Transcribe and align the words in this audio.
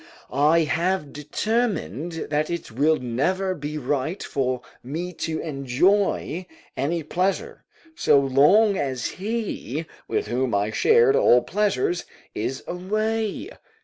["I 0.31 0.61
have 0.61 1.13
determined 1.13 2.29
that 2.31 2.49
it 2.49 2.71
will 2.71 2.97
never 2.97 3.53
be 3.53 3.77
right 3.77 4.23
for 4.23 4.61
me 4.81 5.13
to 5.13 5.37
enjoy 5.41 6.47
any 6.75 7.03
pleasure, 7.03 7.65
so 7.93 8.19
long 8.19 8.79
as 8.79 9.05
he, 9.05 9.85
with 10.07 10.25
whom 10.25 10.55
I 10.55 10.71
shared 10.71 11.15
all 11.15 11.43
pleasures 11.43 12.05
is 12.33 12.63
away." 12.65 13.51